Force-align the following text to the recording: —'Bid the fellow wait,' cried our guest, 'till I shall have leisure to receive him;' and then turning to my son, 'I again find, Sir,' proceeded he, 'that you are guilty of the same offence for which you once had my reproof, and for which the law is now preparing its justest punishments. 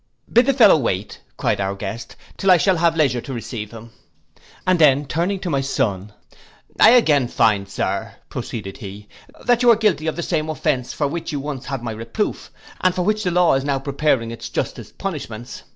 —'Bid 0.33 0.47
the 0.47 0.53
fellow 0.55 0.79
wait,' 0.79 1.21
cried 1.37 1.61
our 1.61 1.75
guest, 1.75 2.15
'till 2.35 2.49
I 2.49 2.57
shall 2.57 2.77
have 2.77 2.95
leisure 2.95 3.21
to 3.21 3.33
receive 3.35 3.69
him;' 3.69 3.91
and 4.65 4.79
then 4.79 5.05
turning 5.05 5.37
to 5.41 5.49
my 5.51 5.61
son, 5.61 6.11
'I 6.79 6.89
again 6.89 7.27
find, 7.27 7.69
Sir,' 7.69 8.15
proceeded 8.27 8.77
he, 8.77 9.07
'that 9.45 9.61
you 9.61 9.69
are 9.69 9.75
guilty 9.75 10.07
of 10.07 10.15
the 10.15 10.23
same 10.23 10.49
offence 10.49 10.91
for 10.91 11.07
which 11.07 11.31
you 11.31 11.39
once 11.39 11.67
had 11.67 11.83
my 11.83 11.91
reproof, 11.91 12.49
and 12.83 12.95
for 12.95 13.03
which 13.03 13.23
the 13.23 13.29
law 13.29 13.53
is 13.53 13.63
now 13.63 13.77
preparing 13.77 14.31
its 14.31 14.49
justest 14.49 14.97
punishments. 14.97 15.61